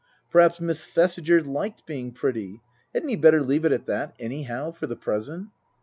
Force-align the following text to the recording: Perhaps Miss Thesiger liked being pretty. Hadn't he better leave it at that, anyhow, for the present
Perhaps 0.31 0.59
Miss 0.59 0.83
Thesiger 0.87 1.43
liked 1.43 1.85
being 1.85 2.11
pretty. 2.11 2.63
Hadn't 2.91 3.09
he 3.09 3.15
better 3.15 3.43
leave 3.43 3.65
it 3.65 3.71
at 3.71 3.85
that, 3.85 4.15
anyhow, 4.19 4.71
for 4.71 4.87
the 4.87 4.95
present 4.95 5.49